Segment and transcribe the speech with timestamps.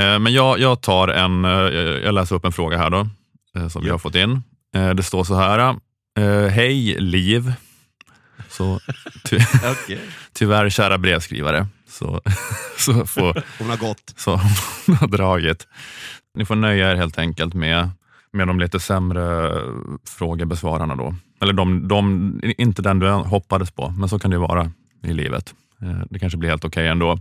[0.00, 1.50] Eh, men jag, jag tar en, eh,
[2.04, 3.08] jag läser upp en fråga här då,
[3.56, 4.42] eh, som vi har fått in.
[4.96, 5.76] Det står så här.
[6.48, 7.52] Hej Liv.
[8.48, 8.80] Så,
[9.24, 9.38] ty,
[9.72, 10.00] Okej.
[10.32, 12.20] tyvärr kära brevskrivare, så,
[12.78, 14.14] så, får, Hon har gått.
[14.16, 14.40] så
[14.86, 15.66] hon har dragit.
[16.34, 17.90] Ni får nöja er helt enkelt med,
[18.32, 19.54] med de lite sämre
[20.08, 21.14] frågebesvararna då.
[21.40, 24.72] Eller de, de, inte den du hoppades på, men så kan det ju vara
[25.02, 25.54] i livet.
[26.10, 27.18] Det kanske blir helt okej ändå.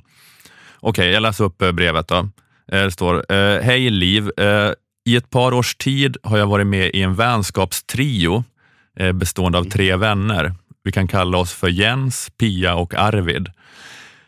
[0.80, 2.30] Okej, jag läser upp brevet då.
[2.72, 4.32] Eh, det står, eh, Hej Liv.
[4.38, 4.72] Eh,
[5.06, 8.44] I ett par års tid har jag varit med i en vänskapstrio
[9.14, 10.54] bestående av tre vänner.
[10.84, 13.50] Vi kan kalla oss för Jens, Pia och Arvid.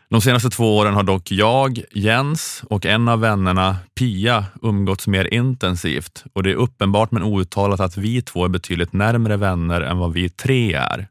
[0.08, 5.34] De senaste två åren har dock jag, Jens och en av vännerna, Pia, umgåtts mer
[5.34, 9.98] intensivt och det är uppenbart men outtalat att vi två är betydligt närmre vänner än
[9.98, 11.06] vad vi tre är.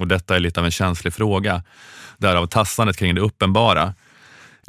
[0.00, 1.62] Och Detta är lite av en känslig fråga,
[2.18, 3.94] därav tassandet kring det uppenbara.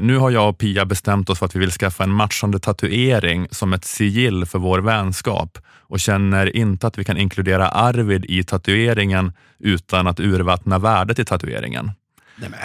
[0.02, 3.48] Nu har jag och Pia bestämt oss för att vi vill skaffa en matchande tatuering
[3.52, 8.44] som ett sigill för vår vänskap och känner inte att vi kan inkludera Arvid i
[8.44, 11.92] tatueringen utan att urvattna värdet i tatueringen.
[12.36, 12.60] Nej, men.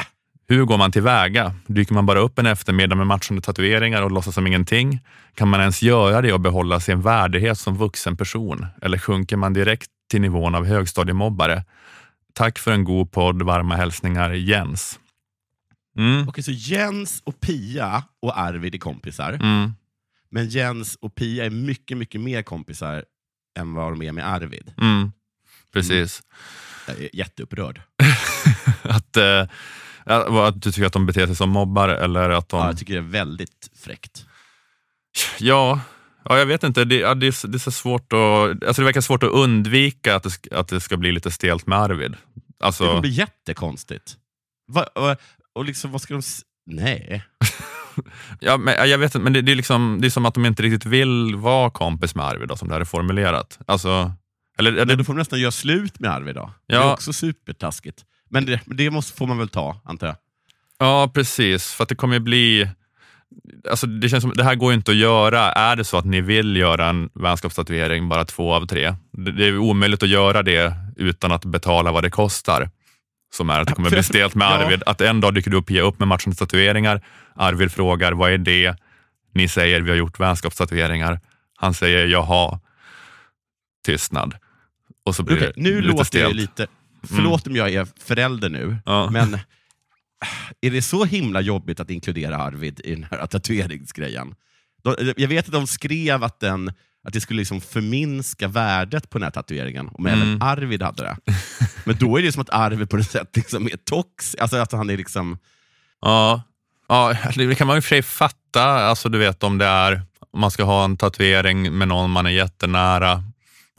[0.48, 1.54] Hur går man tillväga?
[1.66, 5.00] Dyker man bara upp en eftermiddag med matchande tatueringar och låtsas som ingenting?
[5.34, 8.66] Kan man ens göra det och behålla sin värdighet som vuxen person?
[8.82, 11.64] Eller sjunker man direkt till nivån av högstadiemobbare?
[12.32, 13.42] Tack för en god podd.
[13.42, 14.98] Varma hälsningar Jens.
[15.98, 19.32] Mm, Okej, så Jens och Pia och Arvid är kompisar.
[19.32, 19.72] mm,
[20.30, 23.04] Men Jens och Pia är mycket, mycket mer kompisar
[23.58, 24.72] än vad de är med Arvid.
[24.80, 25.12] mm.
[25.72, 26.22] Precis.
[26.86, 27.82] Jag är jätteupprörd.
[28.82, 29.46] Att, eh,
[30.04, 32.60] att du tycker att de beter sig som mobbare eller att de...
[32.60, 34.26] Ja, jag tycker det är väldigt fräckt.
[35.38, 35.80] Ja,
[36.24, 36.84] ja jag vet inte.
[36.84, 38.18] Det, ja, det, är, det är så svårt att...
[38.64, 41.78] Alltså det verkar svårt att undvika att det, att det ska bli lite stelt med
[41.78, 42.10] Arvid.
[42.34, 44.16] Det Alltså, kommer bli jättekonstigt.
[44.68, 45.16] Va, och,
[45.54, 46.22] och liksom, vad ska de...
[46.66, 47.24] Nej.
[48.40, 50.34] ja, men, ja, jag vet inte, men det, det, är liksom, det är som att
[50.34, 53.58] de inte riktigt vill vara kompis med Arvid, då, som det här är formulerat.
[53.66, 54.12] Alltså,
[54.58, 56.50] eller, Men eller, då får de nästan göra slut med Arvid då.
[56.68, 56.82] Det Ja.
[56.82, 58.04] är också supertaskigt.
[58.30, 60.16] Men det, men det måste, får man väl ta, antar jag.
[60.78, 61.72] ja, precis.
[61.72, 62.68] För att det kommer bli...
[63.70, 65.52] Alltså det, känns som, det här går inte att göra.
[65.52, 69.46] Är det så att ni vill göra en vänskapstatuering, bara två av tre, det, det
[69.46, 72.70] är omöjligt att göra det utan att betala vad det kostar.
[73.34, 74.48] Som är att det kommer bli stelt med.
[74.52, 74.82] Arvid.
[74.86, 77.02] Att en dag dyker du upp, ger upp med matchande tatueringar.
[77.34, 78.76] Arvid frågar, vad är det?
[79.34, 81.20] Ni säger, vi har gjort vänskapstatueringar.
[81.56, 82.60] Han säger, jaha.
[83.86, 84.34] Tystnad.
[85.04, 86.34] Och så blir Okej, det nu lite låter stelt.
[86.34, 86.66] lite...
[87.02, 89.10] Förlåt om jag är förälder nu, Ja.
[89.10, 89.38] men
[90.60, 94.34] är det så himla jobbigt att inkludera Arvid i den här tatueringsgrejen?
[95.16, 96.72] Jag vet att de skrev att, den,
[97.04, 100.20] att det skulle liksom förminska värdet på den här tatueringen, om Mm.
[100.22, 101.16] även Arvid hade det.
[101.84, 104.72] Men då är det som att Arvid på något sätt liksom är tox, alltså att
[104.72, 105.38] han är liksom...
[106.00, 106.42] Ja,
[106.88, 108.64] ja, det kan man i och för sig fatta.
[108.64, 112.26] Alltså, du vet om det är om man ska ha en tatuering med någon man
[112.26, 113.22] är jättenära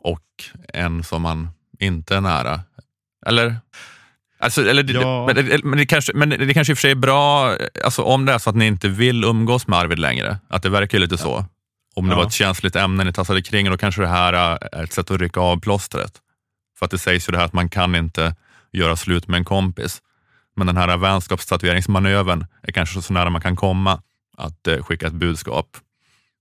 [0.01, 0.21] och
[0.73, 1.49] en som man
[1.79, 2.61] inte är nära.
[3.25, 3.55] Eller?
[4.39, 5.29] Alltså, eller Ja.
[5.35, 8.25] men, men, det kanske, men det kanske i och för sig är bra alltså, om
[8.25, 10.37] det är så att ni inte vill umgås med Arvid längre.
[10.49, 11.45] Att det verkar lite så.
[11.95, 12.17] Om det Ja.
[12.17, 15.19] var ett känsligt ämne ni tassade kring, då kanske det här är ett sätt att
[15.21, 16.21] rycka av plåstret.
[16.79, 18.35] För att det sägs ju det här att man kan inte
[18.71, 20.01] göra slut med en kompis.
[20.55, 24.01] Men den här vänskapstatueringsmanövern är kanske så nära man kan komma
[24.37, 25.77] att eh, skicka ett budskap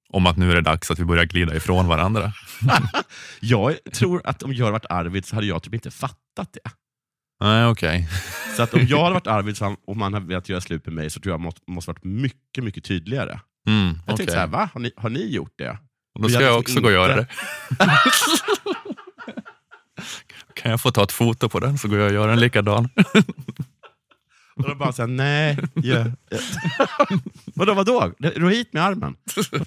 [0.09, 2.33] om att nu är det dags att vi börjar glida ifrån varandra.
[3.41, 6.71] Jag tror att om jag hade varit Arvid så hade jag typ inte fattat det.
[7.41, 8.09] Nej, okej.
[8.57, 10.87] Så att om jag hade varit Arvid så han- och man hade velat göra slut
[10.87, 13.41] med mig så tror jag måste, måste varit mycket, mycket tydligare.
[13.67, 14.17] Mm, Jag okej.
[14.17, 14.69] tänkte så här, va?
[14.73, 15.79] Har ni, har ni gjort det?
[16.15, 17.27] Och Då ska hade jag liksom också gå och göra det.
[17.71, 17.85] inte-
[20.55, 22.89] kan jag få ta ett foto på den så går jag och gör en likadan?
[24.57, 25.59] Och de bara såhär, nej.
[25.85, 26.07] Yeah.
[27.55, 28.13] vadå, vadå?
[28.21, 29.17] Ro hit med armen.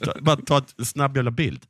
[0.04, 1.66] Ta- Bara ta en snabb jävla bild.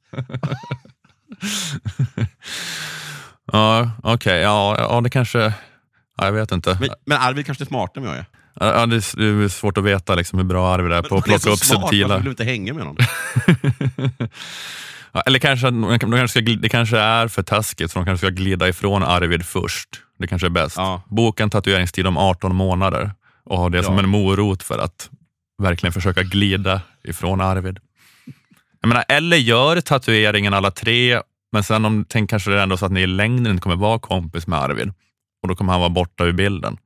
[3.52, 4.42] ja, okej.
[4.42, 5.40] Ja, ja, det kanske...
[6.18, 6.78] Ja, jag vet inte.
[6.80, 8.26] Men, men Arvid kanske är smartare än jag är.
[8.60, 11.34] Ja, det, är, är svårt att veta liksom, hur bra Arvid är på att Han
[11.34, 12.08] är plocka upp så smart, subtila...
[12.08, 12.98] Varför vill du inte hänga med honom?
[15.12, 18.34] Ja, eller kanske, de kanske ska, det kanske är för taskigt, så de kanske ska
[18.36, 19.90] glida ifrån Arvid först.
[20.20, 20.78] Det kanske är bäst.
[20.78, 21.02] Ja.
[21.10, 23.12] Boka en tatueringstid om 18 månader
[23.46, 24.00] och ha det som Ja.
[24.04, 25.10] en morot för att
[25.62, 27.80] verkligen försöka glida ifrån Arvid.
[28.82, 31.22] Jag menar, eller gör tatueringen alla tre,
[31.52, 33.76] men sen om, tänk kanske det är ändå så att ni i längden inte kommer
[33.76, 34.94] vara kompis med Arvid
[35.42, 36.78] och då kommer han vara borta ur bilden.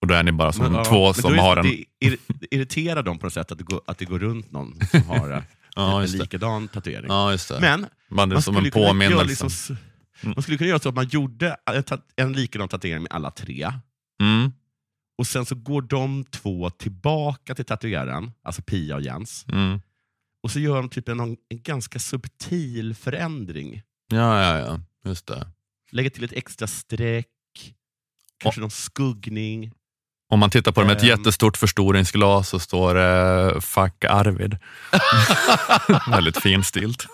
[0.00, 1.62] Och då är ni bara som Men, ja, två men som har en...
[1.66, 4.52] det ir- det irriterar dem på något sätt att det går, att det går runt
[4.52, 5.42] någon som har eh,
[5.76, 7.06] Ja, en likadan tatuering.
[7.10, 7.36] Ja.
[7.60, 9.44] Men Man, man som en skulle, kunna göra påminnelse.
[9.44, 9.76] liksom,
[10.22, 10.32] Mm.
[10.36, 13.30] man skulle kunna göra så att man gjorde en, ta- en likadan tatuering med alla
[13.30, 13.72] tre,
[14.22, 14.52] Mm,
[15.18, 19.80] och sen så går de två tillbaka till tatueraren, alltså Pia och Jens, mm,
[20.42, 23.82] och så gör de typ en, en ganska subtil förändring.
[24.08, 24.80] Ja, ja, ja.
[25.10, 25.48] Just det.
[25.90, 27.26] Lägger till ett extra streck,
[28.38, 29.72] kanske någon skuggning.
[30.30, 34.58] Om man tittar på det med ett jättestort förstoringsglas så står det Fuck Arvid.
[36.10, 37.06] Väldigt finstilt.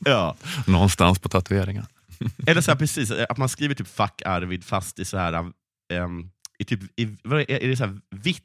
[0.00, 0.36] Ja.
[0.66, 1.86] Någonstans på tatueringen.
[2.46, 5.52] Eller så här, precis, att man skriver typ fuck Arvid fast i så här,
[5.92, 8.42] um, i typ, i, är, det så här vitt,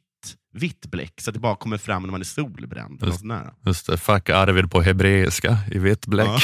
[0.54, 3.00] vitt bläck så att det bara kommer fram när man är solbränd.
[3.00, 3.52] Där.
[3.66, 6.28] Just det, Fuck Arvid på hebreiska i vitt bläck.
[6.28, 6.40] Ja.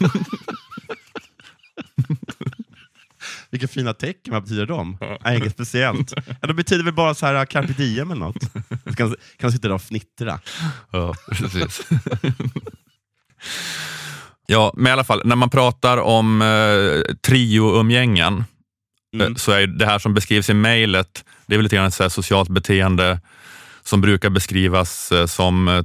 [3.52, 4.98] Vilka fina tecken, vad betyder de?
[5.24, 6.12] Nej, inget speciellt.
[6.40, 8.42] Ja, de betyder väl bara så här carpe diem eller något.
[8.88, 10.40] Så kan, kan sitta där och fnittra.
[10.90, 11.80] Ja, precis.
[14.46, 18.44] ja, men i alla fall, när man pratar om eh, trioumgängen
[19.14, 19.32] Mm.
[19.32, 22.12] eh, så är det här som beskrivs i mejlet, det är väl lite grann ett
[22.12, 23.20] socialt beteende
[23.84, 25.84] som brukar beskrivas eh, som eh,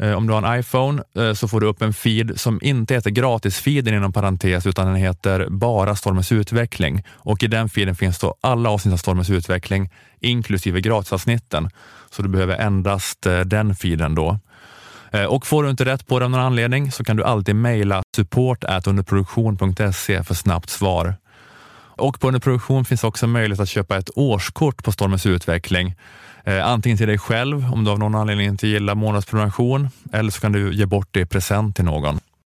[0.00, 2.94] Eh, om du har en iPhone eh, så får du upp en feed som inte
[2.94, 7.02] heter gratisfeeden inom parentes utan den heter bara Stormens utveckling.
[7.12, 11.70] Och i den feeden finns då alla avsnitt av Stormens utveckling inklusive gratisavsnitten.
[12.10, 14.38] Så du behöver endast eh, den feeden då.
[15.28, 18.02] Och får du inte rätt på det av någon anledning så kan du alltid mejla
[18.16, 21.14] support underproduktion.se för snabbt svar.
[22.00, 25.94] Och på Underproduktion finns också möjlighet att köpa ett årskort på Stormens utveckling.
[26.44, 30.40] Eh, antingen till dig själv om du av någon anledning inte gillar månadsprenumeration eller så
[30.40, 32.20] kan du ge bort det i present till någon.